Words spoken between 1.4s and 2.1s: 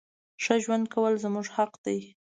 حق ده.